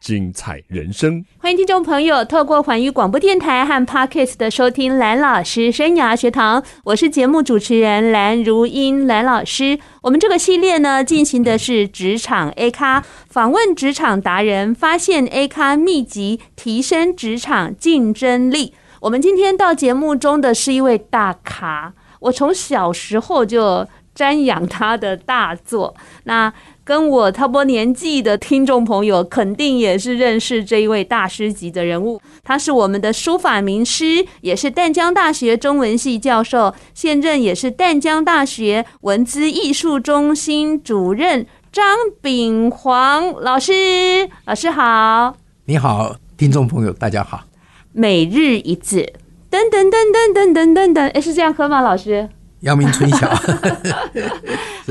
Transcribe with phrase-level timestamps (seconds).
[0.00, 1.24] 精彩人生。
[1.38, 9.78] 欢迎听众朋友透过环宇广播电台和 Podcast 的收听蓝老师生涯学堂，我是节目主持人蓝如英蓝老师。
[10.02, 18.74] 我们这个系列呢，进行的是职场 A 咖访问职场达人，发现 A 咖秘籍，提升职场竞争力。
[19.00, 21.92] 我们今天到节目中的是一位大咖。
[22.18, 26.52] 我从小时候就瞻仰他的大作，那
[26.86, 32.22] 跟我差不多年纪的听众朋友肯定也是认识这一位大师级的人物。
[32.44, 41.84] 他是我们的书法名师，也是淡江大学中文系教授，现任也是淡江大学文资艺术中心主任张
[42.22, 44.28] 炳煌老师。
[44.44, 47.40] 老师好，你好，听众朋友大家好。
[47.92, 49.12] 每日一字。
[49.50, 51.80] 噔噔噔噔噔噔噔噔，哎，是这样喝吗？
[51.80, 52.28] 老师，
[52.60, 53.28] 阳明春晓。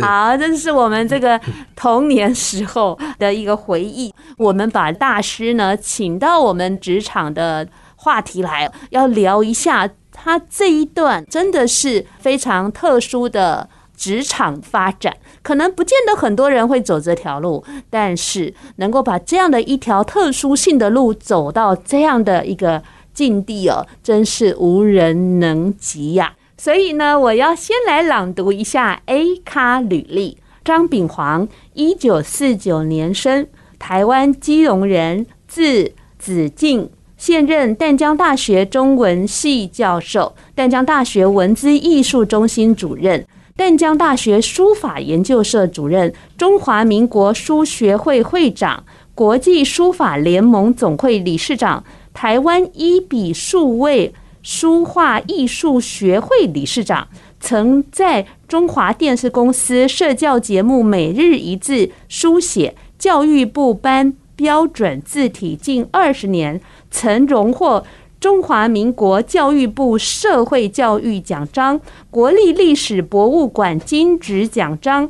[0.01, 1.39] 好，这是我们这个
[1.75, 4.13] 童年时候的一个回忆。
[4.37, 15.15] 我们把大师呢请到我们职场的话题来，要聊一下他这一段真的是非常特殊的职场发展。
[15.41, 22.83] 可能不见得很多人会走这条路，但是能够把这样的一条特殊性的路走到这样的一个。
[23.15, 26.33] 境地哦，真是无人能及呀！
[26.65, 33.45] 所以呢，我要先来朗读一下 A 咖履历：张炳煌，一九四九年生，
[33.77, 51.83] 台湾基隆人，字子敬，现任淡江大学中文系教授，淡江大学文字艺术中心主任，淡江大学书法研究社主任，中华民国书学会会长，国际书法联盟总会理事长。
[52.11, 57.07] 台湾一笔数位书画艺术学会理事长，
[57.39, 66.61] 曾在中华电视公司社教节目《每日一字》书写教育部颁标准字体近二十年，
[66.91, 67.83] 曾荣获
[68.19, 71.81] 中华民国教育部社会教育奖章、
[72.11, 75.09] 国立历史博物馆金质奖章、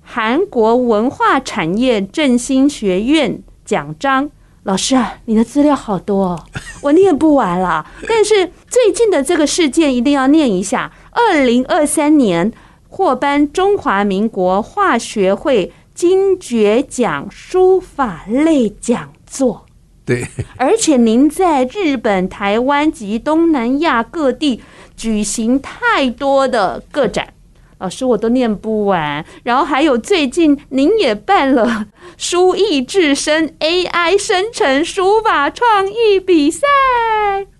[0.00, 4.30] 韩国文化产业振兴学院奖章。
[4.66, 6.44] 老师啊，你的资料好多哦，
[6.82, 7.86] 我念不完了。
[8.08, 12.52] 但是最近的这个事件一定要念一下：二零二三年
[12.88, 19.66] 获颁中华民国化学会金爵奖书法类讲座。
[20.04, 20.26] 对，
[20.56, 24.60] 而且您在日本、台湾及东南亚各地
[24.96, 27.32] 举行太多的个展。
[27.78, 29.24] 老师，我都念不完。
[29.42, 36.66] 然后还有最近您也办了书艺智深 AI 生成书法创意比赛，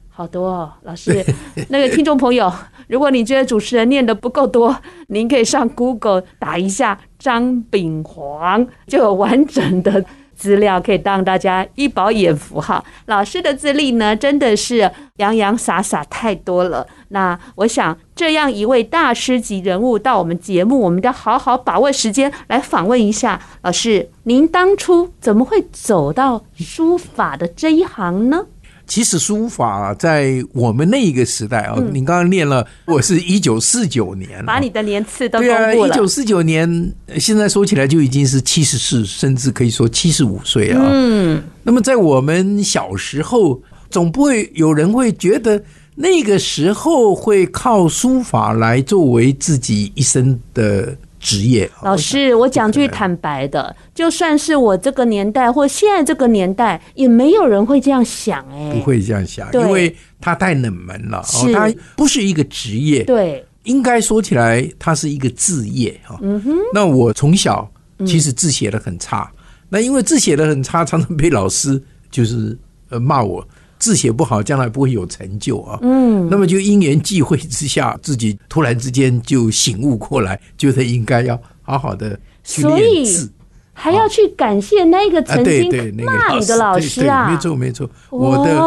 [0.09, 0.73] 好多哦。
[0.83, 1.25] 老师，
[1.69, 2.53] 那个听众朋友，
[2.89, 4.77] 如果你觉得主持人念得不够多，
[5.09, 10.05] 您可以上 Google 打一下张炳煌，就有完整的。
[10.37, 12.85] 资料可以让大家一饱眼福哈。
[13.07, 16.87] 老师的资历呢，真的是洋洋洒洒太多了。
[17.09, 24.11] 那我想，这样一位大师级人物到我们节目，我们要好好把握时间来访问一下老师。
[24.25, 28.47] 您当初怎么会走到书法的这一行呢？
[28.87, 35.41] 其实书法在我们那一个时代啊，你刚刚念了，我是一九四九年，把你的年次都。
[35.41, 40.81] 对啊，一九四九年，现在说起来就已经是七十四，甚至可以说七十五岁啊。
[40.85, 43.61] 嗯，那么在我们小时候，
[43.91, 45.61] 总不会有人会觉得
[45.95, 50.97] 那个时候会靠书法来作为自己一生的。
[51.19, 51.71] 职业。
[51.83, 66.19] 老师，我讲句坦白的，就算是我这个年代或现在这个年代，也没有人会这样想哎，不会这样想，因为它太冷门了，哦，它不是一个职业，对，应该说起来，它是一个字业哈。
[66.23, 67.71] 嗯哼，那我从小
[68.07, 69.31] 其实字写的很差，
[69.69, 72.57] 那因为字写的很差，常常被老师就是
[72.91, 73.47] 呃骂我。
[73.79, 75.79] 字写不好，将来不会有成就啊。
[75.83, 83.31] 嗯，那么就因缘际会之下，自己突然之间就醒悟过来，觉得应该要好好的去练字，
[83.73, 85.71] 还要去感谢那个曾经
[86.05, 87.31] 骂你的老师啊。
[87.31, 88.59] 没错没错，我的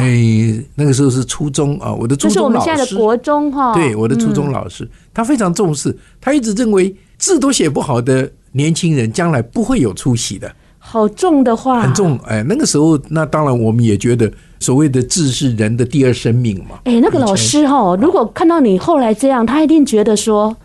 [0.00, 3.74] 哎那个时候是初中啊，我的初中老师，这是我们现在的国中哈。
[3.74, 10.50] 对，我的初中老师，他非常重视，他一直认为字都写不好的年轻人，将来不会有出息的。
[10.78, 12.44] 好重的话，很重哎！
[12.48, 16.78] 那个时候，那当然我们也觉得，所谓的字是人的第二生命嘛。
[16.84, 20.56] 哎，那个老师哈，如果看到你后来这样，他一定觉得说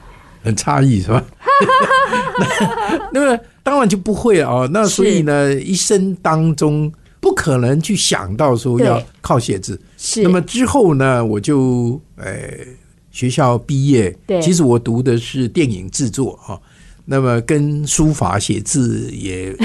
[0.43, 1.23] 很诧异，是吧？
[3.11, 4.67] 那么当然就不会啊。
[4.71, 9.79] 那所以呢，一生当中不可能去想到说要靠写字。
[9.97, 10.23] 是。
[10.23, 12.25] 那么之后呢，我就呃
[13.11, 16.59] 学校毕业，对，其实我读的是电影制作哈，
[17.05, 19.55] 那么跟书法写字也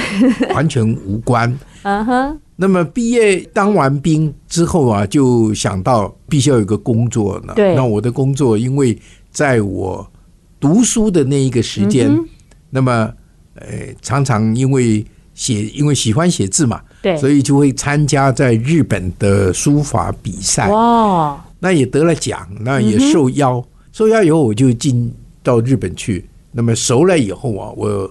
[0.55, 1.56] 完全无关。
[1.84, 2.40] 嗯哼。
[2.58, 7.53] 那么毕业当完兵之后啊，就想到必须要有个工作呢。
[7.55, 7.75] 对。
[7.75, 8.99] 那我的工作，因为
[9.31, 10.11] 在我
[10.58, 12.26] 读书的那一个时间，嗯、
[12.70, 13.12] 那么
[13.56, 13.67] 呃
[14.00, 15.05] 常常因为
[15.35, 20.70] 写，因为喜欢写字嘛，对，所以就会参加在日本的书法比赛。
[20.70, 21.44] 哇！
[21.61, 25.12] 那也得了奖，那也受邀，嗯、受邀以后我就进
[25.43, 26.25] 到日本去。
[26.53, 28.11] 那么熟了以后啊，我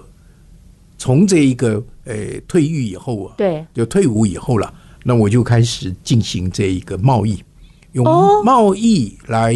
[0.96, 1.82] 从这一个。
[2.06, 4.72] 呃，退役以后啊，对，就退伍以后了，
[5.04, 7.42] 那我就开始进行这一个贸易，
[7.92, 8.04] 用
[8.44, 9.54] 贸易来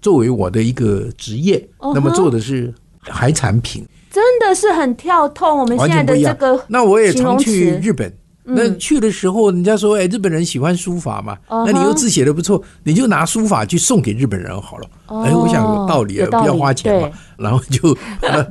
[0.00, 1.68] 作为我的一个职业。
[1.78, 5.58] 哦、那么做的是海产品，真的是很跳痛。
[5.58, 8.12] 我们现在的这个，那我也常去日本。
[8.50, 14.88] 那去的时候，人家说，哎，日本人喜欢书法嘛，那你又字写的不错，你就拿书法去送给日本人好了。
[15.06, 17.94] 哎，我想有道理啊，不要花钱嘛，然后就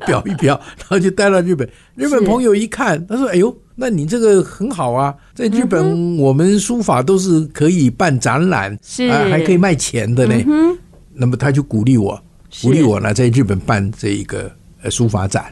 [0.05, 1.67] 裱一裱，然后就带到日本。
[1.95, 10.35] 日本朋友一看，他说：“哎呦，那你这个很好啊，在日本我们书法都是可以办展览，是还可以卖钱的呢。”
[11.13, 12.21] 那么他就鼓励我，
[12.61, 14.51] 鼓励我呢，在日本办这一个
[14.91, 15.51] 书法展。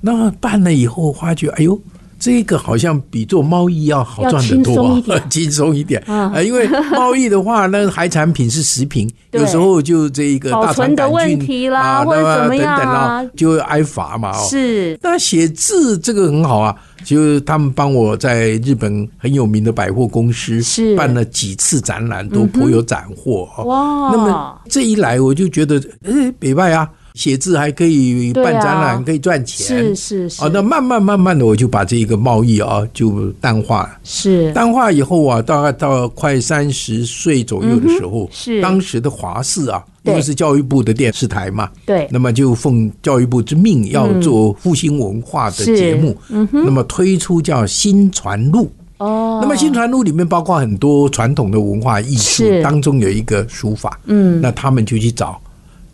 [0.00, 1.80] 那么办了以后，发觉，哎呦。
[2.28, 6.42] 这个好像比做贸易要好赚得多，轻松一点 啊！
[6.42, 11.10] 因为贸易的话，那海产品是食品， 有时候就这一个大肠杆
[11.40, 14.32] 菌啊，或者怎么样等等啊，就会挨罚嘛。
[14.44, 23.48] 是，那写字这个很好啊，就他们帮我在日本很有名的百货公司是办了几次展览，都颇有斩获。
[23.64, 24.10] 哇！
[24.12, 26.86] 那么这一来，我就觉得，哎，北外啊。
[27.18, 29.66] 写字还可以办展览，可以赚钱。
[29.66, 30.44] 是是是。
[30.44, 33.98] 哦，那慢慢慢慢的，我就把这一个贸易啊就淡化了。
[34.04, 34.52] 是。
[34.52, 42.06] 淡化以后啊，大概到快三十岁左右的时候，是当时的华视啊，因为是教育部的电视台嘛，对。
[42.08, 46.16] 那么就奉教育部之命，要做复兴文化的节目。
[46.28, 46.64] 嗯哼。
[46.64, 48.70] 那么推出叫《新传录》。
[49.04, 49.40] 哦。
[49.42, 53.98] 那么《新传录》里面包括很多传统的文化艺术，当中有一个书法。
[54.04, 54.40] 嗯。
[54.40, 55.36] 那他们就去找。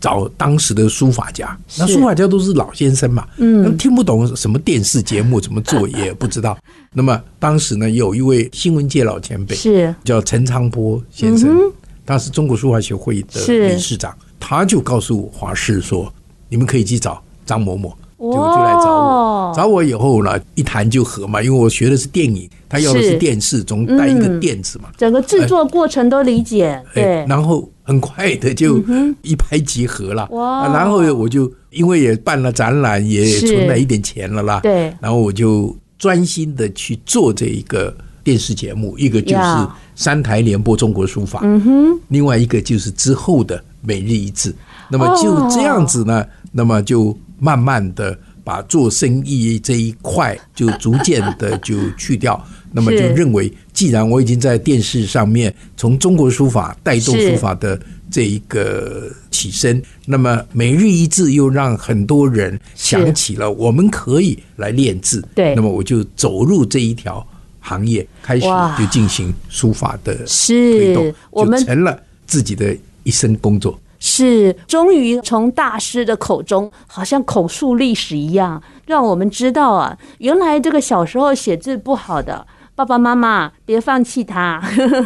[0.05, 6.55] 找当时的书法家，那书法家都是老先生嘛，嗯，听不懂什么电视节目怎么做也不知道。
[6.93, 9.95] 那么当时呢，有一位新闻界老前辈，是。
[10.03, 11.57] 叫陈昌波先生，
[12.05, 16.13] 他是中国书法协会的理事长，他就告诉华师说
[16.49, 27.67] ：“你们可以去找张某某。”就就来找我，找我以后呢，一谈就合嘛，因为我学的是电影，他要的是电视，总带一个电子嘛，整个制作过程都理解，对，然后。
[27.85, 28.83] 很快的就
[29.21, 30.73] 一拍即合了，哇！
[30.73, 34.91] 然后我就因为也办了展览，也存了一点钱了啦，对。
[34.99, 44.53] 然后我就专心的去做这一个电视节目，一个就是三台联播中国书法，嗯哼，另外一个就是之后的每日一字。
[44.89, 52.41] 那么就这样子呢，那么就慢慢的把做生意这一块就逐渐的就去掉。
[52.71, 57.79] 那么就认为，既然我已经在电视上面从中国书法带动书法的
[58.11, 67.25] 这一个起身，那么每日一字又让很多人想起了我们可以来练字，对，那么我就走入这一条
[67.61, 68.45] 行业，开始
[68.77, 73.79] 就进行书法的推动，我们成了自己的一生工作。
[74.07, 82.45] 是，终于从大师的口中，好像口述历史一样，让我们知道啊，原来这个小时候写字不好的。
[82.75, 84.61] 爸爸妈妈，别放弃他，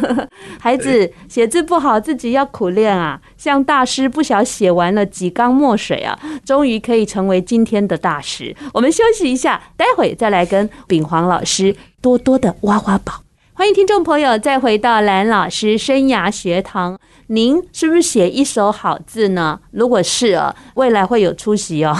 [0.60, 3.18] 孩子写字不好，自己要苦练啊。
[3.38, 8.54] 像大师不晓写完了几缸墨水啊，终于可以成为今天的大师。
[8.74, 13.22] 我们休息一下，待会再来跟秉煌老师多多的挖挖宝。
[13.60, 16.98] 欢迎听众朋友再回到蓝老师生涯学堂。
[17.26, 19.60] 您是不是写一手好字呢？
[19.72, 21.94] 如果是哦，未来会有出息哦。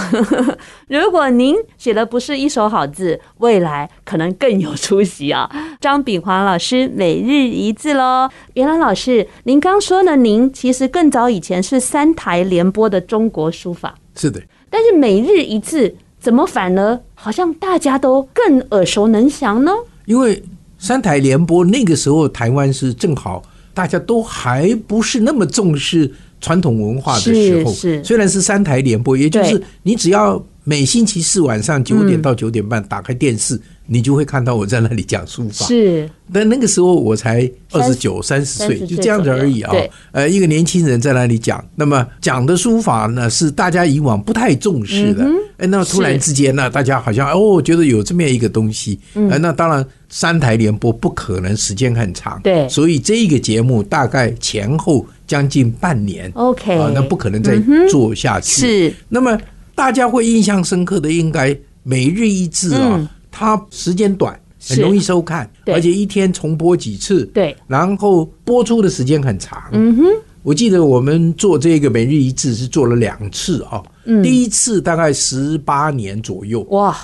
[0.89, 5.47] 如果您写的不是一手好字，未来可能更有出息啊。
[5.79, 8.27] 张炳华老师每日一字喽。
[8.55, 14.41] 原来老师，您刚说呢，您其实更早以前是三台联播的中国书法，是的。
[14.71, 19.71] 但是每日一字怎么反而好像大家都更耳熟能详呢？
[20.05, 20.41] 因为。
[20.81, 26.11] 三台联播那个时候，台湾是正好大家都还不是那么重视
[26.41, 27.71] 传统文化的时候。
[27.71, 35.65] 是，虽然是三台联播，也就是你只要每星期四晚上九点到九点半打开电视，你就会看到我在那里讲书法。
[35.65, 39.73] 是，但那个时候我才二十九、三十岁，就这样子而已啊。
[40.11, 45.23] 呃，一个年轻人在那里讲，那么讲的书法呢，是大家以往不太重视的。
[45.57, 48.97] 哎、嗯，那突然之间呢，大家好像哦，觉得有这么一个东西。
[49.15, 56.31] 嗯，那当然三台联播不可能时间很长，对，所以这一个节目大概前后将近半年。
[56.35, 58.61] OK，啊，那不可能再做下去。
[58.61, 59.37] 是，那么
[59.75, 62.91] 大家会印象深刻的，应该每日一字啊。
[62.93, 69.63] 嗯它时间短，很容易收看，而且一天重播几次，对，然后播出的时间很长。
[69.71, 70.03] 嗯哼，
[70.43, 76.95] 我记得我们做这个每日一次是做了两次啊，嗯，第一次大概十八年左右，哇，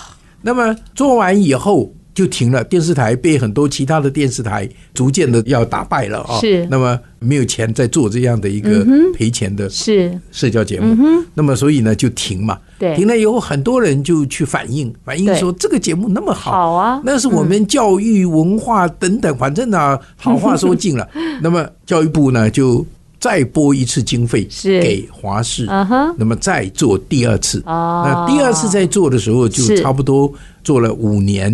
[0.41, 1.91] 那么做完以后。
[2.17, 6.39] 就停了，电视台被很多其他的电视台逐渐的要打败了啊。
[6.39, 10.95] 是，那么没有钱再做这样的一个赔钱的是社交节目。
[10.99, 12.57] 嗯，那么所以呢就停嘛。
[12.79, 21.07] 对，停了以后很多人就去反映，反映说这个节目那么好，好啊，那是我们教育文化等等，反正呢好话说尽了。
[21.41, 22.85] 那么教育部呢就。
[23.19, 25.65] 再拨一次经费给华视，
[26.17, 27.61] 那么再做第二次。
[27.65, 30.31] 那第二次在做的时候，就差不多
[30.63, 31.51] 做了五年。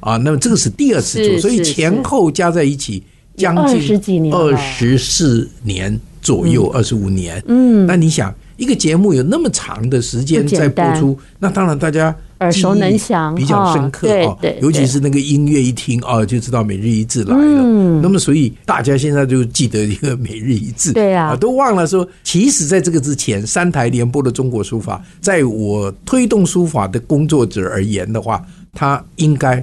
[0.00, 3.02] 啊，那么这个是第二次做，所以前后加在一起
[3.38, 7.42] 将近二十四年左右，二十五年。
[7.46, 12.14] 嗯，那你想，一个节目有那么长的时间在播出，那当然大家。
[12.40, 17.42] 耳熟能详，比较深刻啊，尤其是那个音乐一听啊，就知道每日一字来了。
[17.42, 28.40] 嗯，那么所以大家现在就记得一个每日一字，对啊，都忘了说，其实在这个之前，三台联播的中国书法，在我推动书法的工作者而言的话，
[28.72, 29.60] 它应该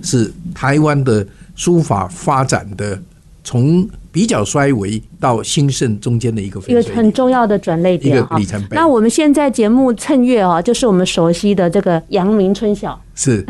[0.00, 2.98] 是台湾的书法发展的
[3.44, 3.86] 从。
[4.16, 8.40] 比较衰微到兴盛中间的一个一个很重要的转捩点哈。
[8.70, 12.98] 那我们现在节目趁月啊，就是我们熟悉的这个阳明春晓。
[13.14, 13.44] 是，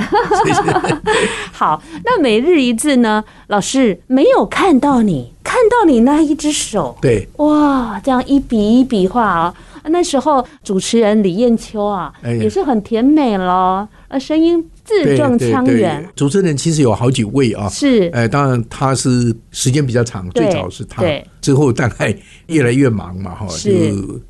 [1.52, 1.80] 好。
[2.04, 6.98] 那每日一字呢，老师没有看到你，看到你那一只手。
[7.00, 9.54] 对，哇，这样一笔一笔画啊。
[9.84, 14.68] 那时候主持人李艳秋啊，也是很甜美了，呃，声音。
[14.86, 21.02] 字正腔圆，主持人其实有好几位啊，是，哎，当然他是时间比较长，最早是他，
[21.40, 22.16] 之后大概
[22.46, 23.70] 越来越忙嘛，哈，就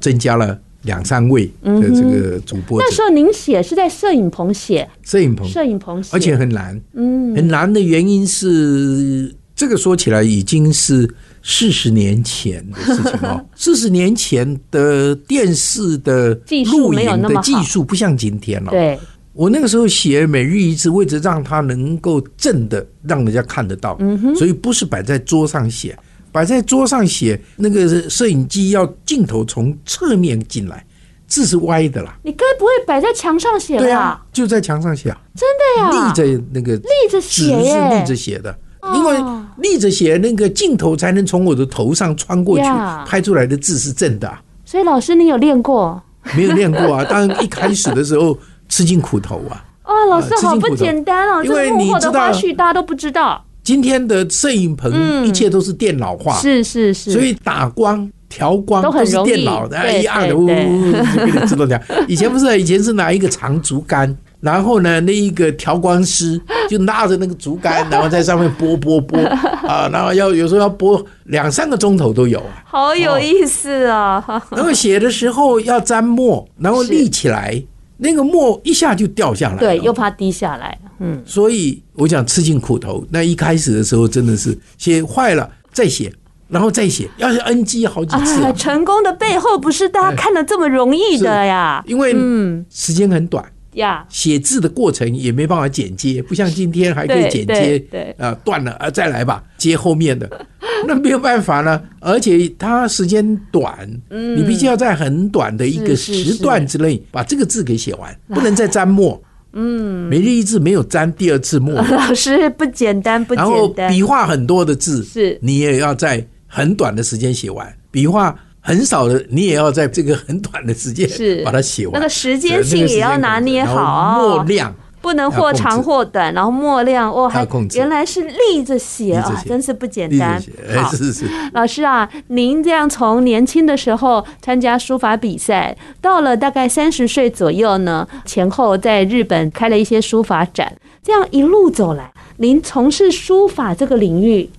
[0.00, 2.80] 增加了两三位的这个主播。
[2.80, 11.08] 那时候您写是在摄影棚写，摄影棚，摄影棚，而且很难，嗯，很难的原因是，这个说起来已经是
[11.42, 16.34] 四十年前的事情哦， 四十年前的电视的
[16.72, 18.98] 录影的技术不像今天了，对。
[19.36, 23.98] 我那个时候写每日一字，为着让它能够正的让人家看得到，
[24.34, 25.96] 所以不是摆在桌上写，
[26.32, 30.82] 摆在桌上写，那个摄影机要镜头从侧面进来，
[31.26, 32.16] 字是歪的啦。
[32.22, 33.82] 你该不会摆在墙上写吧？
[33.82, 38.58] 对啊，就在墙上写啊，真的呀，立着那个立着写，纸是立着写的，
[38.94, 39.18] 因为
[39.58, 42.64] 立着写那个镜头才能从我的头上穿过去，
[43.06, 44.32] 拍出来的字是正的。
[44.64, 46.02] 所以老师，你有练过？
[46.34, 48.38] 没有练过啊，当然一开始的时候。
[48.68, 49.64] 吃尽苦头啊！
[49.84, 51.44] 哦，老师好不简单哦！
[51.44, 53.42] 因为你知道，花絮大家都不知道。
[53.62, 61.80] 今天的摄影棚一切都是电脑化，是是是，所以打光、调光都是电脑的，一按的，呜呜，就给你自动调。
[62.06, 69.18] 以前不是，以前是拿一个长竹竿，然后呢，那一个调光师就拉着那个竹竿，然后在上面拨拨拨
[69.66, 74.24] 啊，然后要有时候要拨两三个钟头都有啊，好有意思啊！
[74.50, 77.62] 然后写的时候要沾墨，然后立起来。
[77.98, 83.04] 那个墨一下就掉下来，对，又怕滴下来，嗯，所以我想吃尽苦头。
[83.10, 86.12] 那一开始的时候真的是写坏了再写，
[86.48, 88.52] 然后再写，要是 NG 好几次。
[88.54, 93.44] 成功的背后不是大家看的这么容易的呀，因为嗯，时间很短。
[93.76, 97.78] 呀，写字的过程也没办法剪接，不像今天还可以剪接。
[97.90, 100.28] 对，啊，断了啊，再来吧，接后面的，
[100.86, 101.82] 那没有办法呢。
[102.00, 109.22] 而且它时间短，嗯，你必须要在很短的一个时段之内把这个字给写完， 不能再沾墨。
[109.52, 113.52] 嗯，每日一字没有沾第二次墨， 老师不简单，不简单。
[113.52, 118.34] 然后笔画很多的字，是你也要在很短的时间写完，笔画。
[118.66, 121.94] 很少的，你也要在这个很短的时间是把它写完。
[121.94, 130.42] 那个时间性也要拿捏好，墨量不能或长或短，然后墨量哦，还原来是立着写啊，真是不简单。
[130.74, 131.26] 好，是是。
[131.52, 144.50] 老师啊，您这样从年轻的时候参加书法比赛，到了大概三十岁左右呢，前后在日本开了一些书法展，这样一路走来，您从事书法这个领域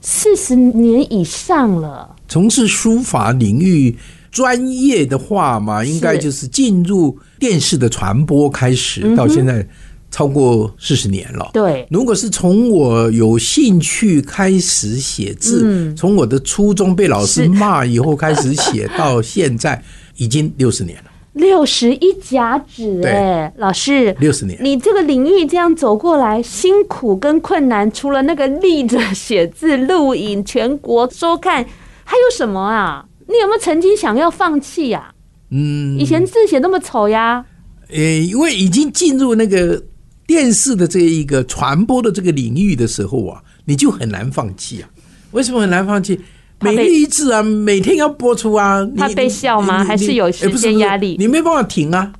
[0.00, 2.16] 四十年以上了。
[2.30, 3.94] 从事书法领域
[4.30, 9.66] 专业的话嘛，应该就是进入电视的传播开始，到现在
[10.12, 11.50] 超过四十年了。
[11.52, 19.82] 对，如果是从我有兴趣开始写字，嗯、从我的初中被老师骂以后开始写到现在，
[20.16, 21.10] 已经六十年了。
[21.32, 31.64] 六十一甲子，哎，老师，六十年，你这个领域这样走过来，辛苦跟困难，除了那个立着写字、录影、全国收看，
[32.10, 33.06] 还有什么啊？
[33.28, 35.14] 你有没有曾经想要放弃呀？
[35.50, 37.44] 嗯，以前字写那么丑呀？
[37.90, 39.80] 诶，因为已经进入那个
[40.26, 44.90] 电视的这一个传播的这个领域的时候啊，你就很难放弃啊。
[45.30, 46.20] 为什么很难放弃？
[46.58, 49.84] 每日一字啊，每天要播出啊，怕被笑吗？
[49.84, 51.14] 还是有时间压力？
[51.16, 52.12] 你没办法停啊，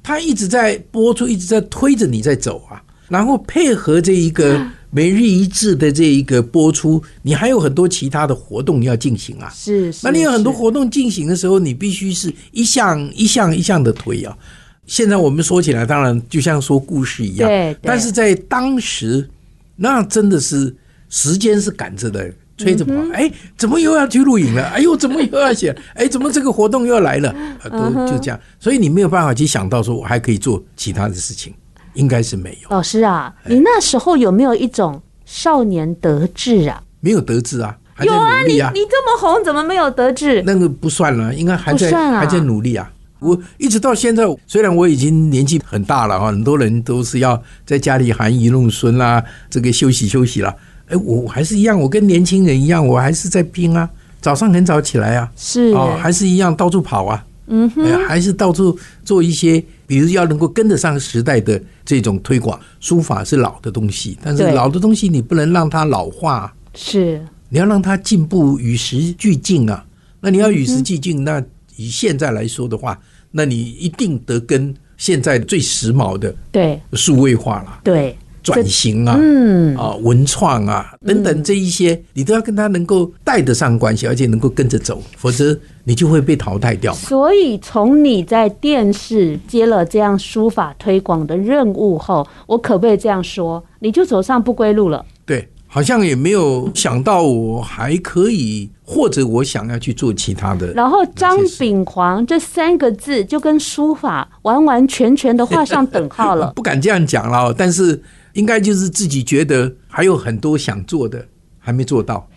[0.00, 4.64] 他一直在播出，一直在推着你在走啊，然后配合这一个
[4.94, 9.52] 每日一字的这一个播出，你还有很多其他的活动要进行啊。
[9.52, 14.38] 是，是，那你有很多活动进行的时候，你必须是一项一项一项的推啊。
[14.86, 19.28] 现在我们说起来，当然就像说故事一样，对，但是在当时，
[19.74, 20.72] 那真的是
[21.08, 22.32] 时间是赶着的。
[22.56, 24.62] 催着跑，哎，怎么又要去录影了？
[24.70, 25.76] 哎呦，怎么又要写？
[25.94, 27.34] 哎，怎么这个活动又要来了？
[27.64, 31.52] 都就这样，所以你没有办法去想到说，我还可以做其他的事情，
[31.94, 32.68] 应该是没有。
[32.70, 36.82] 老师啊，你那时候有没有一种少年得志啊？
[37.00, 38.58] 没有得志啊，有啊，你你
[38.90, 40.42] 这么红，怎么没有得志？
[40.46, 42.90] 那个不算了，应该还在还在努力啊。
[43.20, 50.54] 我一直到现在，虽然我已经年纪很大了啊，很多人都是要在家里含饴弄孙啦，这个休息休息了。
[50.88, 53.88] 哎，我还是一样，我跟年轻人一样，我还是在拼啊。
[54.20, 62.58] 早上很早起来啊，是哦，还是一样到处跑啊，嗯哼，还是到处做一些，比如要能够跟得上时代的这种推广。
[62.80, 69.84] 书法是老的东西，但是老的东西你不能让它老化，是，你要让它进步，与时俱进啊。
[70.20, 71.42] 那你要与时俱进，那
[71.76, 72.98] 以现在来说的话，
[73.30, 78.16] 那你一定得跟现在最时髦的对数位化了，对。
[78.42, 86.92] 转型啊，嗯啊，文创啊等等这一些，你都要跟它能够带得上关系，而且能够跟着走，否则你就会被淘汰掉。
[86.92, 95.04] 所以从你在电视接了这样书法推广的任务后，我可不可以这样说，你就走上不归路了？
[95.24, 100.72] 对，好像也没有想到我还可以，或者我想要去做其他的。
[100.72, 106.52] 然后张炳煌这三个字就跟书法完完全全的画上等号了。
[106.56, 108.02] 不敢这样讲了，但是。
[108.34, 111.24] 应该就是自己觉得还有很多想做的，
[111.60, 112.28] 还没做到，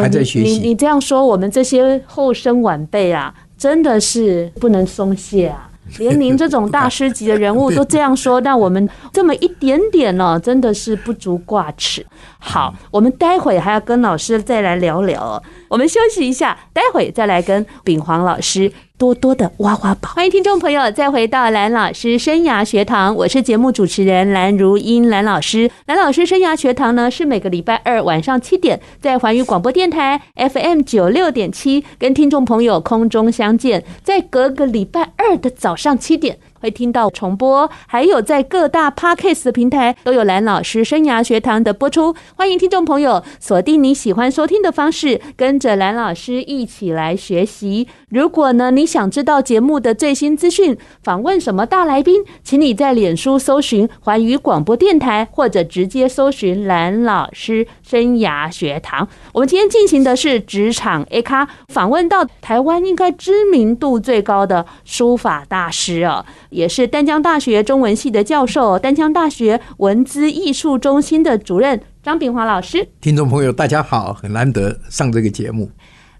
[0.00, 0.52] 还在学习。
[0.52, 5.70] 你你这样说，我们这些后生晚辈啊，真的是不能松懈啊！
[5.98, 12.04] 连您这种大师级的人物都这样说，那我们这么一点点呢，真的是不足挂齿。
[12.38, 15.40] 好，我们待会还要跟老师再来聊聊。
[15.68, 18.70] 我们休息一下，待会再来跟秉煌老师。
[18.98, 25.70] 多多的挖挖宝，欢迎听众朋友再回到蓝老师生涯学堂，我是节目主持人蓝如英，蓝老师。
[25.86, 36.38] 蓝老师生涯学堂呢，是每个礼拜二晚上七点在环宇广播电台 FM 九六点七跟听众朋友空中相见，在隔个礼拜二的早上七点。
[36.58, 42.16] 会听到重播，还有在各大 Podcast 的平台都有蓝老师生涯学堂的播出。
[42.34, 47.86] 欢迎听众朋友锁定你喜欢收听的方式，跟着蓝老师一起来学习。
[48.08, 59.08] 如果呢，你想知道节目的最新资讯，访问什么大来宾，请你在脸书搜寻环宇广播电台，或者直接搜寻蓝老师生涯学堂。
[59.32, 66.24] 我们今天进行的是职场 A 咖，访问到台湾应该知名度最高的书法大师啊。
[66.50, 72.86] 也是丹江大学中文系的教授，丹江大学文资艺术中心的主任张炳华老师。
[73.00, 75.68] 听众朋友，大家好，很难得上这个节目。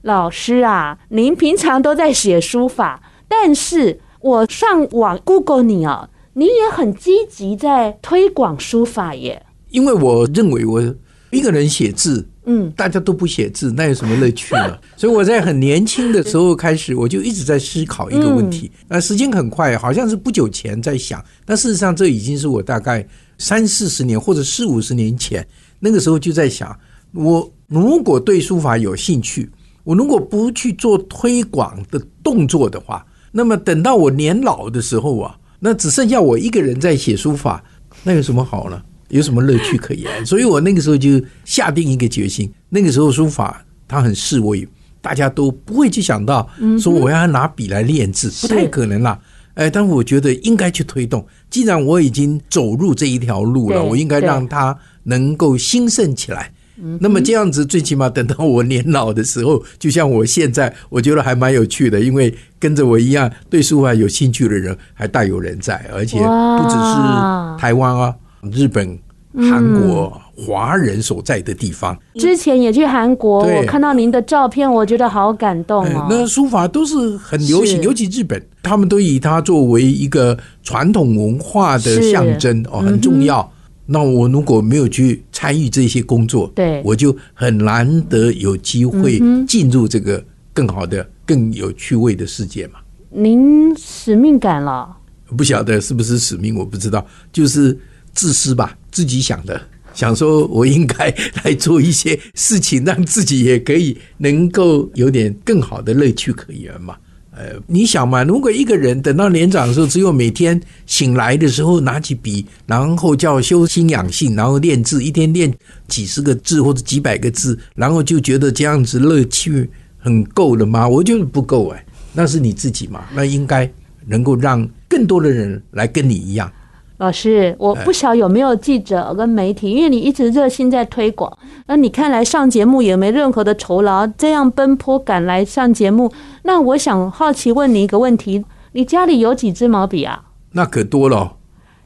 [0.07, 9.45] 老师啊，您平常都在写书法，但是我上网 Google 你啊，你也很积极在推广书法耶。
[9.71, 10.95] 因为我认为我
[11.31, 12.29] 一个人写字。
[12.49, 14.79] 嗯，大家都不写字，那有什么乐趣呢？
[14.97, 18.71] 所以我在很年轻的时候开始，我就一直在思考一个问题。
[18.87, 23.05] 那时间很快，好像是不久前在想，但事实上这已经是我大概
[23.39, 25.45] 三四十年或者四五十年前
[25.81, 26.79] 那个时候就在想，
[27.13, 29.51] 我如果对书法有兴趣，
[29.87, 37.63] 我如果不去做推广的动作的话，那么等到我年老的时候啊，那只剩下我一个人在写书法，
[38.03, 38.83] 那有什么好呢？
[39.11, 40.27] 有什么乐趣可言？
[40.27, 42.53] 所以我那个时候就下定一个决心。
[42.69, 44.67] 那个时候书法它很示威，
[45.01, 49.17] 大家都不会去想到说我要拿笔来练字，不太可能啦。
[49.55, 51.25] 哎，但我觉得应该去推动。
[51.49, 56.53] 既然我已经走入这一条路了，我应该让它能够兴盛起来。
[56.83, 56.99] 嗯。
[57.01, 68.15] 那么这样子，最起码等到我年老的时候，就像我现在，我觉得还蛮有趣的，因为跟着我一样对书法有兴趣的人还大有人在，而且不只是台湾啊，
[68.53, 68.99] 日本。
[69.39, 76.07] 韩国华人所在的地方，之前也去韩国，我看到您的照片，我觉得好感动哦。
[76.09, 83.47] 那书法都是很流行，尤其日本，他们都以它作为一个传统文化的象征哦，很重要。
[83.87, 90.23] 那我如果没有去参与这些工作，对，我就很难得有机会进入这个
[90.53, 92.81] 更好的、更有趣味的世界嘛。
[93.11, 94.97] 您使命感了？
[95.37, 97.79] 不晓得是不是使命，我不知道，就是。
[98.19, 99.61] 自私吧，自己想的，
[99.93, 106.97] 想说我应该来做一些事情，让自己也可以能够有点更好的乐趣可言嘛。
[107.37, 115.53] 呃，你想嘛，如果一个人等到年长的时候，只有每天醒来的时候拿起笔，然后叫修心养性，然后练字，一天练
[115.87, 119.69] 几十个字或者几百个字，然后就觉得这样子乐趣
[119.99, 120.89] 很够了吗？
[120.89, 123.71] 我觉得不够哎，那是你自己嘛，那应该
[124.07, 126.51] 能够让更多的人来跟你一样。
[126.99, 131.31] 老师，我不晓有没有记者跟媒体，因为你一直热心在推广，
[131.67, 136.11] 那你看来上节目也没任何的酬劳，这样奔波赶来上节目，
[136.45, 140.25] 那我想好奇问你一个问题：你家里有几支毛笔啊？
[140.53, 141.35] 那可多了。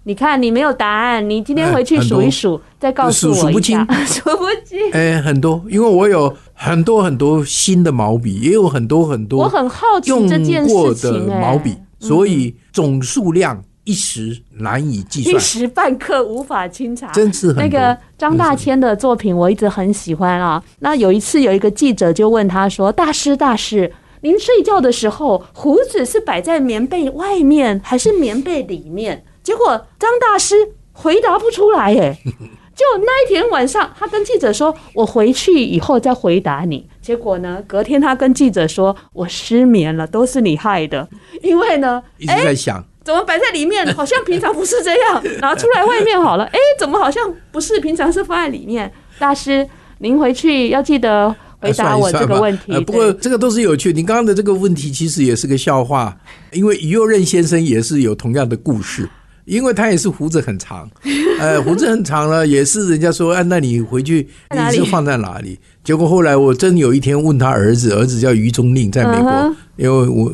[0.04, 3.42] 你看你没有答案，你今天回去数一数，再告诉我一下。
[3.42, 4.78] 数不清， 数不清。
[4.92, 13.62] 哎，很多，因为我有很多很多新的毛笔，也有很多很多我很好奇这件事情的毛笔，所以总数量。
[13.90, 17.10] 一时难以计算，一时半刻无法清查。
[17.10, 20.62] 真是那个张大千的作品，我一直很喜欢啊。
[20.78, 29.66] 那有一次，有一个记者就问他说：“大师，大师，您睡觉的时候胡子是摆在棉被外面还是棉被里面？”结果
[29.98, 30.54] 张大师
[30.92, 32.16] 回答不出来，哎，
[32.76, 41.08] 就那一天晚上，他跟记者说：“我回去以后再回答你。”结果呢，隔天他跟记者说：“我失眠了，都是你害的，
[41.42, 43.86] 因为呢，一直在想。”怎么摆在里面？
[43.94, 46.44] 好像平常不是这样，拿出来外面好了。
[46.44, 47.80] 哎，怎么好像不是？
[47.80, 48.90] 平常是放在里面。
[49.18, 49.66] 大师，
[49.98, 52.78] 您回去要记得回答我这个问题。
[52.84, 53.92] 不过这个都是有趣。
[53.92, 56.16] 您刚刚的这个问题其实也是个笑话，
[56.52, 59.08] 因为于右任先生也是有同样的故事，
[59.44, 60.88] 因为他也是胡子很长，
[61.40, 65.58] 呃，胡子很长了，也是人家说，哎，那你回去你是放在哪里？
[65.82, 70.30] 结果后来我真有一天问他儿子，儿子叫于中令，在美国，因为我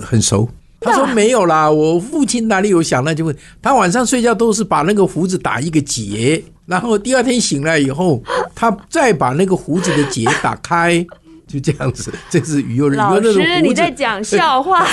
[0.00, 0.48] 很熟。
[0.84, 8.22] 他说没有啦，我父亲哪里有想那就问他晚上睡觉都是把那个胡子打一个结，然后第二天醒来以后，
[8.54, 11.04] 他再把那个胡子的结打开，
[11.46, 12.12] 就这样子。
[12.30, 14.86] 这是于右任老师你在讲笑话？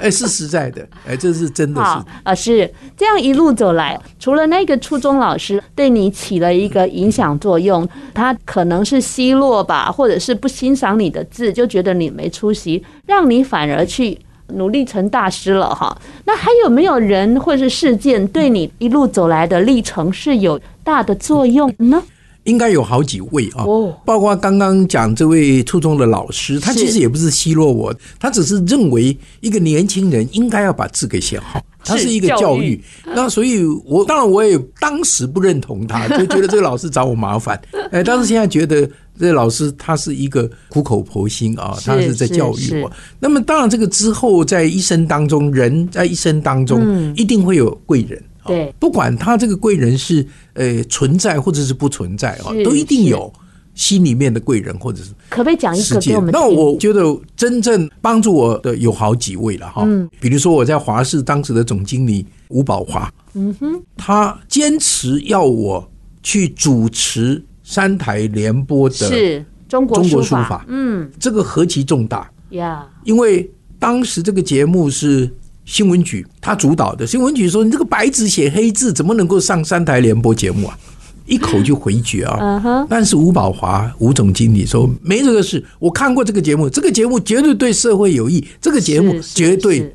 [0.00, 1.86] 哎，是实在的，哎，这是真的是。
[1.86, 14.18] 好，老师这样一路走来，除了那个初中老师对你起了一个影响作用，他可能是奚落吧，或者是不欣赏你的字，就觉得你没出息，让你反而去。
[14.54, 22.02] 努力成大师了哈，那还有没有人或是事件对你一路走来的历程是有大的作用呢？
[22.44, 23.64] 应该有好几位啊，
[24.04, 32.80] 包括刚刚讲这位初中的老师，他其实也不是奚落我，他只是认为一个年轻人应该要把字给写好，他是一个教育。
[33.04, 37.60] 那所以，我当然我也当时不认同他， 就觉得这个老师找我麻烦。
[37.90, 38.88] 哎，但是现在觉得。
[39.20, 42.90] 这个老师他是一个苦口婆心啊，他是在教育我。
[43.20, 48.20] 那么当然，这个之后在一生当中，人在一生当中一定会有贵人。
[48.46, 53.32] 对，不管他这个贵人是呃存在或者是不存在啊，都一定有
[53.74, 56.30] 心里面的贵人，或者是可不可以讲一个给我们？
[56.32, 57.02] 那我觉得
[57.36, 59.82] 真正帮助我的有好几位了哈。
[59.86, 65.90] 嗯，比如说我在华视当时的总经理吴宝华，嗯哼，他坚持要我
[66.22, 67.42] 去主持。
[67.64, 72.84] 三台联播的是中国书法，嗯，这个何其重大呀！
[73.04, 75.32] 因为当时这个节目是
[75.64, 80.78] 新闻局他主导的，新闻局说：“你这个白纸写黑字，怎么能够上三台联播节目啊？”
[81.24, 82.84] 一口就回绝啊！
[82.90, 89.94] 但是吴宝华吴总经理说：“没这个事，我看过这个节目，这个节目绝对对社会有益，这个节目绝对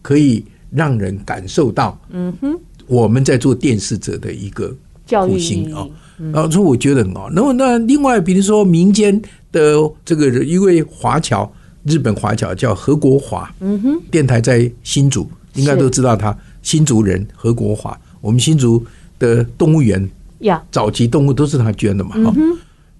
[0.00, 4.74] 可以让人感受到，嗯哼，我们在做电视者的一个
[5.06, 5.86] 苦心啊。”
[6.32, 9.20] 然后说我觉得很好，那么那另外比如说民间
[9.52, 11.52] 的这个一位华侨，
[11.84, 18.84] 日本华侨叫何国华，嗯哼，电台在新竹，应该都知道他，新竹人何国华，我们新竹
[19.18, 20.08] 的动物园
[20.40, 22.34] 呀，早期动物都是他捐的嘛，哈，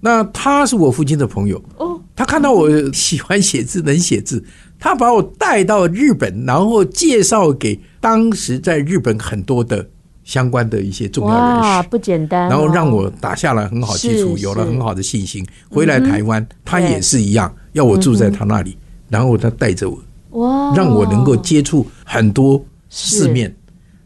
[0.00, 4.44] 那他是我父亲的朋友，哦，他看到我喜欢写字，能写字，
[4.78, 9.88] 他把我带到日本，然后介绍给当时在日本很多的
[10.24, 12.50] 相关的一些重要人士，哇，不简单、哦。
[12.50, 15.44] 然后让我打下了很好基础，有了很好的信心。
[15.68, 18.76] 回来台湾，嗯、他也是一样，要我住在他那里，嗯、
[19.08, 19.98] 然后他带着我，
[20.30, 23.54] 哇，让我能够接触很多世面。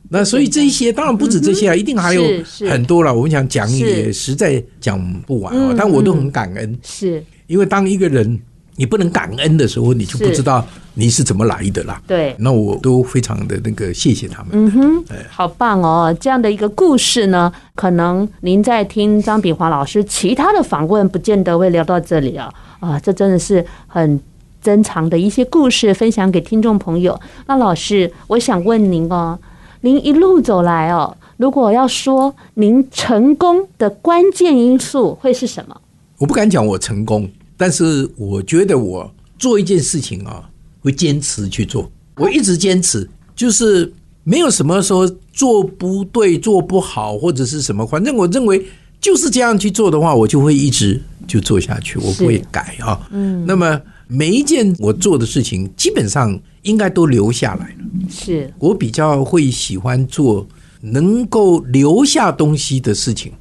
[0.09, 2.23] 那所以这一些当然不止这些啊，嗯、一定还有
[2.69, 3.15] 很多了。
[3.15, 7.23] 我们想讲也实在讲不完啊，但我都很感恩，是。
[7.47, 8.41] 因为当一个人。
[8.79, 10.63] 你不能感恩的时候，你就不知道
[10.99, 12.01] 你是怎么来的啦。
[12.07, 14.49] 对，那我都非常的那个谢谢他们。
[14.53, 16.17] 嗯哼，好棒哦！
[16.19, 22.51] 这样的一个故事呢，可能您在听张炳华老师其他的访问，不见得会聊到这里啊。
[22.81, 24.19] 啊，这真的是很
[24.63, 27.19] 珍藏的一些故事，分享给听众朋友。
[27.47, 29.39] 那老师，我想问您哦，
[29.83, 35.77] 您一路走来哦，如果要说您成功的关键因素会是什么？
[36.19, 37.31] 我不敢讲我成功。
[37.59, 40.47] 但是我觉得我做一件事情啊，
[40.87, 41.91] 会坚持去做。
[42.15, 47.85] 我一直坚持，就是没有什么说做不对、做不好或者是什么。
[47.85, 48.65] 反正我认为
[49.01, 53.07] 就是这样去做的话，我就会一直就做下去，我不会改啊。
[53.11, 53.45] 嗯。
[53.45, 58.09] 那么每一件我做的事情，基本上应该都留下来了。
[58.09, 60.47] 是我比较会喜欢做
[60.81, 63.33] 能够留下东西的事情。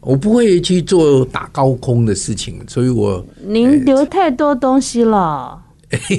[0.00, 5.58] 我不会去做打高空的事情，所以我您留太多东西了。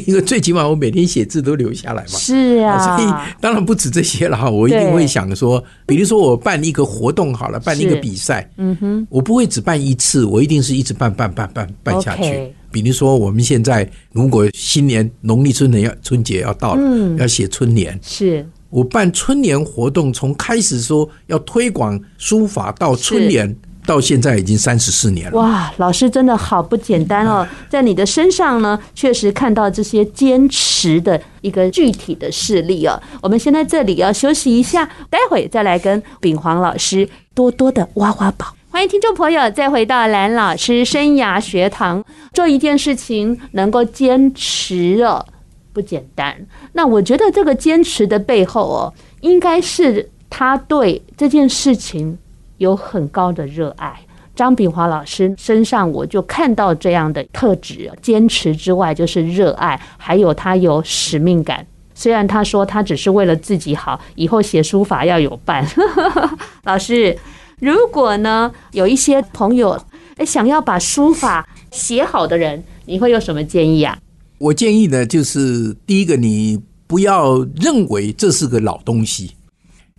[0.07, 2.09] 因为最起码我每天写字都留下来嘛。
[2.17, 3.09] 是啊，所以
[3.39, 4.49] 当然不止这些了哈。
[4.49, 12.53] 我一定会想说，比如说我办一个活动好了，办一个比赛，嗯哼，我不会只办一次，我一定是一直办办办办办下去。
[12.71, 23.55] 比如说我们现在如果新年农历春年要春节要到了，嗯，要写春联，是我办春联活动，从开始说要推广书法到春联。
[23.85, 25.37] 到现在已经三十四年了。
[25.37, 27.47] 哇，老师真的好不简单哦！
[27.69, 33.01] 在你的身上呢，确实看到这些坚持的一个具体的事例哦。
[33.21, 38.47] 我们先在这里要休息一下，待会再来跟秉煌老师多多的挖挖宝。
[38.71, 42.03] 欢迎听众朋友再回到蓝老师生涯学堂。
[42.33, 45.25] 做一件事情能够坚持哦，
[45.71, 46.35] 不简单。
[46.73, 52.17] 那我觉得这个坚持的背后哦，应该是他对这件事情。
[52.57, 53.99] 有很高的热爱，
[54.35, 57.91] 张炳华老师身上我就看到这样的特质。
[58.01, 61.65] 坚持之外就是热爱，还有他有使命感。
[61.93, 65.65] 虽然他说他只是为了自己好，以后写书法要有伴。
[66.63, 67.17] 老师，
[67.59, 69.81] 如果呢有一些朋友
[70.17, 73.97] 诶想要把书法写好的人，你会有什么建议啊？
[74.37, 79.31] 我建议呢，就是第一个，你不要认为这是个老东西。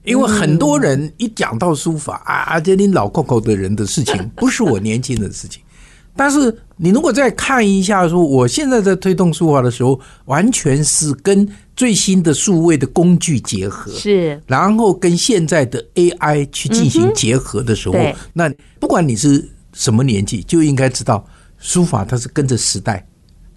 [0.06, 5.60] 因为很多人一讲到书法啊，这你老 Coco 的人的事情， 不是我年轻的事情。
[6.18, 17.98] 但是你如果再看一下，说我现在在推动书法的时候，完全是跟最新的数位的工具结合，是，然后跟现在的 AI 去进行结合的时候，
[18.32, 21.22] 那不管你是什么年纪，就应该知道
[21.58, 23.06] 书法它是跟着时代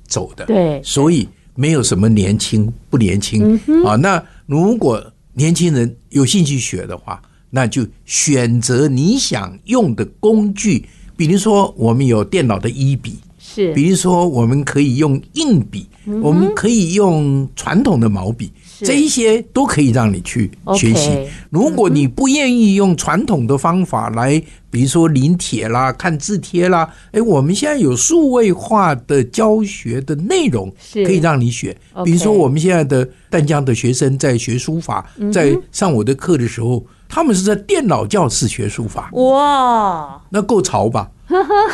[0.05, 3.57] 走的，对，所以没有什么年轻不年轻。
[3.85, 3.95] 啊。
[3.95, 5.01] 那如果
[5.39, 10.85] 年轻人有兴趣学的话，那就选择你想用的工具。
[11.15, 15.87] 比如说，我们有电脑的一笔，是；比如说，我们可以用硬笔，
[16.21, 18.51] 我们可以用传统的毛笔。
[18.79, 21.27] 这一些都可以让你去学习。
[21.49, 31.75] 如果你不愿意用传统的方法来，比如说临帖啦、看字帖啦，哎，我们现在有数位化的教学的内容可以让你学。
[32.05, 39.09] 比如说，我们现在的淡江的学生在学书法，在上我的课的时候，他们是在电脑教室学书法。
[39.13, 41.09] 哇，那够潮吧？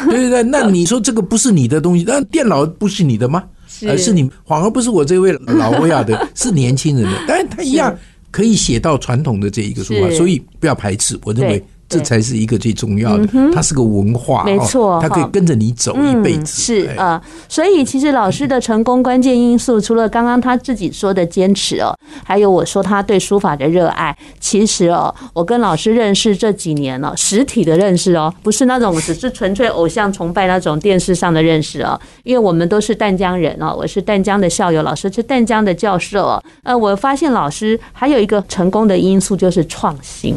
[0.09, 3.43] 对对对，那你说这个不是你的东西，那电脑不是你的吗？
[3.87, 7.95] 而是你反而不是我这位老威亚的， 是年轻人的，但是他一样
[8.31, 11.63] 可以写到传统的这一个书法，所以不要排斥，我认为。
[11.87, 16.45] 这才是一个最重要的，它是个文化，没错，它可以跟着你走一辈子。
[16.45, 24.15] 是啊，所以其实老师的成功关键因素，除了刚刚他自己说的坚持哦，还有我说他对书法的热爱。
[24.39, 36.23] 其实哦，我跟老师认识这几年了，实体的认识哦，不是那种只是纯粹偶像崇拜那种电视上的认识哦，因为我们都是淡江人哦，我是淡江的校友，老师是淡江的教授。
[36.23, 40.35] 哦呃，我发现老师还有一个成功的因素就是创新。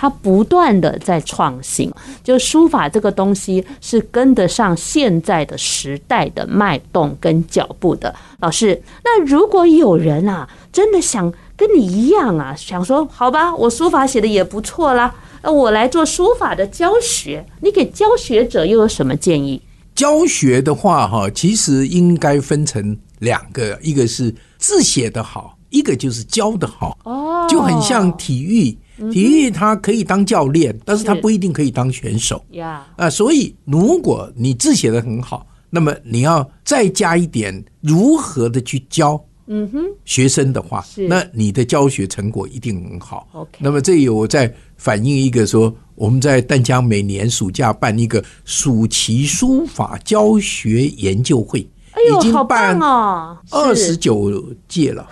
[0.00, 1.92] 他不断的在创新，
[2.24, 8.14] 就书法这个东西是跟得上现在的时代的脉动跟脚步的。
[8.38, 19.60] 老师，那如果有人啊，真的想跟你一样啊，想说好吧，我书法写的也不错啦，那我来做书法的教学，你给教学者又有什么建议？
[19.94, 26.96] 教学的话，哈，其实应该分成两个，一个是字写得好，一个就是教得好。
[27.04, 28.74] 哦，就很像体育。
[29.12, 32.44] 体育它可以当教练，但是它不一定可以当选手。
[32.52, 39.22] 呀啊，所以如果你字写的很好，那么你要再加一点如何的去教。
[39.52, 43.26] 嗯哼，学生的话，那你的教学成果一定很好。
[43.32, 55.04] OK，那么这有我在反映一个说，我们在淡江每年暑假办一个暑期书法教学研究会，哎呦，已经办哦，二十九届了。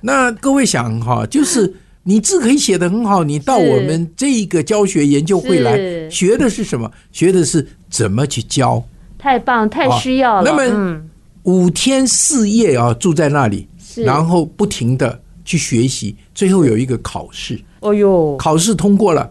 [0.00, 6.90] 那各位想哈，就是你字可以写得很好，你到我们这个教学研究会来，学的是什么？
[7.10, 8.82] 学的是怎么去教。
[9.18, 10.50] 太棒，太需要了。
[10.50, 11.00] 那么
[11.44, 13.68] 五天四夜啊，住在那里。
[13.96, 17.60] 然后不停的去学习，最后有一个考试。
[17.80, 19.30] 哦呦，考试通过了，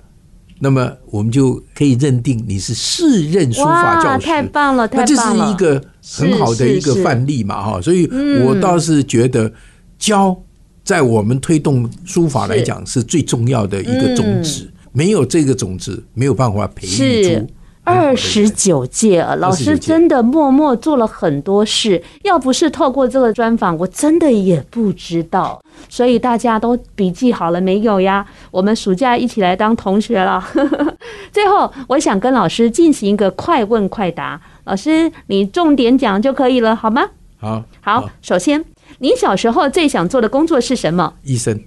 [0.59, 4.27] 那么我们就可以认定你是适任书法教师。
[4.27, 5.07] 太棒了，太棒了！
[5.07, 5.83] 那这是一个
[6.15, 7.81] 很好的一个范例嘛，哈。
[7.81, 8.07] 所以
[8.45, 9.51] 我倒是觉得
[9.97, 10.39] 教
[10.83, 17.47] 在我们推动书法来讲是最重要的一个种子，没有这个种子，没有办法培育出。
[17.83, 22.01] 二十九届，老师真的默默做了很多事。
[22.23, 25.59] 要不是透过这个专访，我真的也不知道。
[25.89, 28.23] 所以大家都笔记好了没有呀？
[28.51, 30.47] 我们暑假一起来当同学了。
[31.33, 34.39] 最后，我想跟老师进行一个快问快答。
[34.65, 37.09] 老师，你重点讲就可以了，好吗？
[37.39, 37.63] 好。
[37.81, 38.63] 好，首先，
[39.01, 41.15] 您小时候最想做的工作是什么？
[41.23, 41.59] 医生。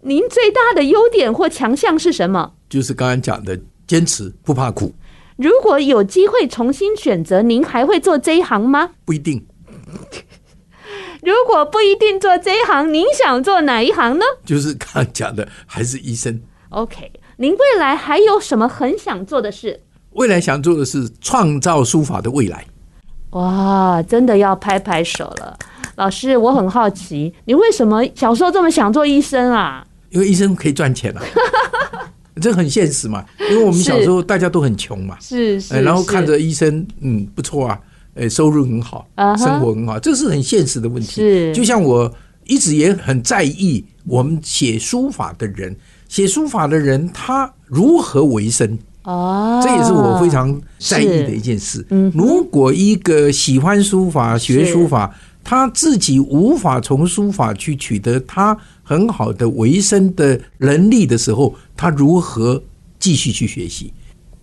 [0.00, 2.52] 您最大的优点或强项是什么？
[2.70, 4.94] 就是刚刚讲的，坚持不怕苦。
[5.36, 8.92] 如果有机会重新选择，您还会做这一行吗？
[9.04, 9.46] 不一定。
[11.20, 14.24] 如果不一定做这一行，您想做哪一行呢？
[14.46, 16.40] 就是刚刚讲的，还是医生。
[16.70, 19.82] OK，您未来还有什么很想做的事？
[20.12, 22.64] 未来想做的是创造书法的未来。
[23.32, 25.58] 哇，真的要拍拍手了，
[25.96, 29.86] 老师，我很好奇，你为什么小时候这么想做医生啊？
[30.10, 31.22] 因为医生可以赚钱啊。
[32.40, 37.78] 这很现实嘛，因为我们小时候大家都很穷嘛，是是，然后看着医生，嗯，不错啊，
[38.14, 39.06] 呃，收入很好，
[39.38, 41.22] 生活很好，这是很现实的问题。
[41.22, 42.12] 是，就像我
[42.44, 45.76] 一直也很在意，我们写书法的人，
[46.08, 48.76] 写书法的人他如何为生？
[49.04, 51.86] 哦，这也是我非常在意的一件事。
[51.90, 58.58] 嗯，如果一个喜欢书法、学书法，他自己无法从书法去取得他。
[58.86, 62.62] 很好的维生的能力的时候，他如何
[62.98, 63.90] 继续去学习？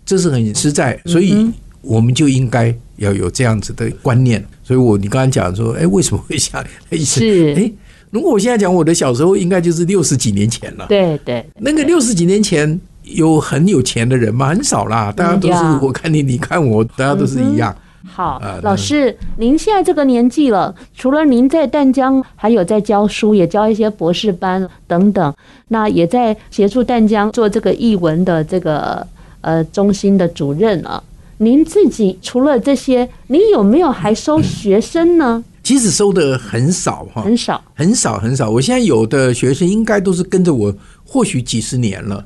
[0.04, 1.48] 这是很实在，所以
[1.82, 4.44] 我们就应该要有这样子的观念。
[4.64, 7.24] 所以我你刚刚讲说，哎，为什么会想医生？
[7.24, 7.72] 是哎，
[8.10, 10.88] 如果我现在讲我的小时候，应该就是六十几年前了。
[10.90, 14.50] 对对，那个六十几年前有很有钱的人吗？
[14.50, 17.76] 很少啦，大家都是我看你，你看我，大家都是一样。
[18.14, 25.34] 好，老师，您现在这个年纪了，除了您在淡江，还有在教书，也教一些博士班等等，
[25.70, 29.08] 那也在协助淡江做这个译文的这个
[29.40, 31.02] 呃中心的主任啊。
[31.38, 35.42] 您自己除了这些，您有没有还收学生呢？
[35.64, 38.50] 其实收的很少哈，很少，很少，很少。
[38.50, 42.26] 我现在有的学生应该都是跟着我，或许几十年了。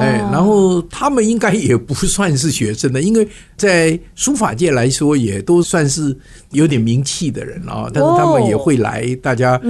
[0.00, 6.16] 哎，然后他们应该也不算是学生的，因为在书法界来说，也都算是
[6.50, 7.90] 有点名气的人啊。
[7.92, 9.60] 但是他们也会来，大家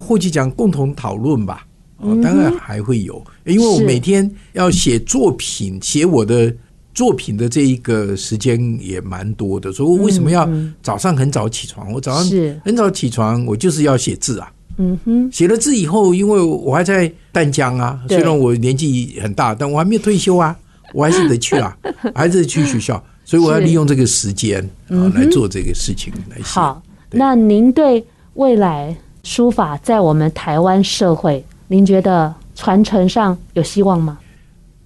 [0.00, 1.66] 或许讲共同讨论吧。
[1.98, 6.50] 哦，当然还会有，因为我每天要写作品，写我的
[6.94, 9.70] 作品的这一个时间也蛮多的。
[9.70, 10.48] 所以我为什么要
[10.82, 11.92] 早上很早起床？
[11.92, 12.24] 我早上
[12.64, 14.50] 很早起床，我就是要写字啊。
[14.78, 20.56] 嗯哼，写了字以后，因为我还在淡江啊，虽然我年纪很大，但我还没有退休啊，
[20.94, 21.76] 我还是得去啊，
[22.14, 26.44] 还是去学校，所以我要利用这个时间啊来做这个事情来写。
[26.44, 28.04] 好，那您对
[28.34, 34.18] 未来书法在我们台湾社会，您觉得传承上有希望吗？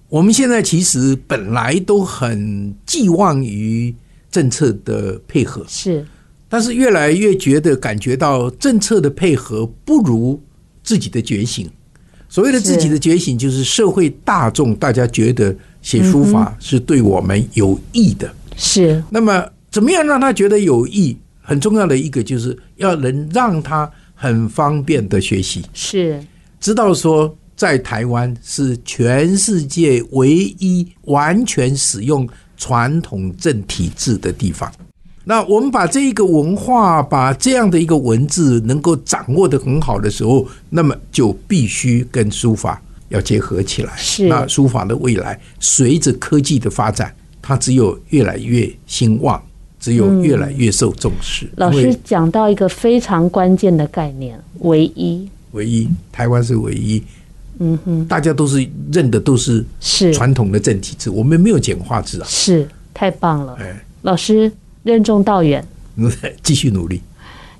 [0.09, 3.93] 我们现在其实本来都很寄望于
[4.29, 6.05] 政策的配合，是。
[6.47, 10.41] 但是越来越觉得感觉到政策的配合不如
[10.83, 11.69] 自己的觉醒。
[12.27, 18.33] 所谓的自己的觉醒，就是社会大众大家觉得写书法是对我们有益的。
[18.57, 19.01] 是。
[19.09, 21.17] 那么怎么样让他觉得有益？
[21.41, 25.63] 很重要的一个就是要能让他很方便的学习。
[25.73, 26.21] 是。
[26.59, 32.27] 知道说在台湾是全世界唯一完全使用
[32.57, 34.69] 传统正体字的地方。
[35.25, 43.91] 那我们把这一个文化，把这样的一个文字能够掌握得很好的时候，那么就必须跟书法要结合起来。
[43.97, 44.27] 是。
[44.27, 49.41] 那书法的未来，随着科技的发展，它只有越来越兴旺，
[49.79, 51.49] 只有越来越受重视。
[51.55, 55.27] 老师讲到一个非常关键的概念：唯一。
[55.51, 57.01] 唯一，台湾是唯一
[57.59, 63.55] 嗯哼，大家都是认的都是是传统的正体字，我们没有简化字啊，是太棒了。
[63.59, 64.51] 哎，老师
[64.85, 65.65] 任重道远，
[66.43, 67.01] 继续努力，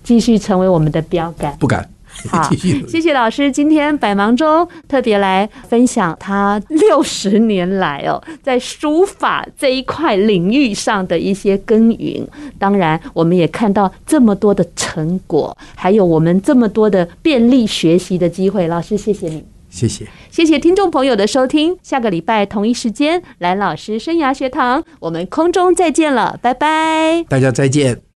[0.04, 1.90] 继续成为我们的标杆，不敢。
[2.30, 2.50] 好，
[2.88, 12.26] 谢谢老师，今天百忙中特别来分享他六十年来哦， 在书法这一块领域上的一些耕耘。
[12.58, 18.68] 当然，我们也看到这么多的成果，还有我们这么多的便利学习的机会。
[18.70, 19.44] 老师，谢谢你，
[19.76, 21.78] 谢谢，谢谢听众朋友的收听。
[21.84, 28.06] 下个礼拜同一时间，蓝老师生涯学堂，我们空中再见了，拜拜，大家再见。